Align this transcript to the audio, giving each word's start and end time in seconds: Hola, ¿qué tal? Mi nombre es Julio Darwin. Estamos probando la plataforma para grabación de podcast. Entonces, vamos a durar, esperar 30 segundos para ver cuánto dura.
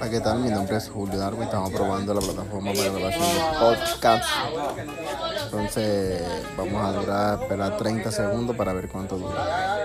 Hola, 0.00 0.10
¿qué 0.10 0.20
tal? 0.20 0.38
Mi 0.38 0.48
nombre 0.48 0.76
es 0.76 0.88
Julio 0.88 1.18
Darwin. 1.18 1.42
Estamos 1.42 1.72
probando 1.72 2.14
la 2.14 2.20
plataforma 2.20 2.72
para 2.72 2.90
grabación 2.92 3.34
de 3.34 3.58
podcast. 3.58 4.28
Entonces, 5.46 6.22
vamos 6.56 6.84
a 6.84 6.92
durar, 6.92 7.42
esperar 7.42 7.76
30 7.76 8.12
segundos 8.12 8.54
para 8.54 8.72
ver 8.74 8.88
cuánto 8.88 9.18
dura. 9.18 9.77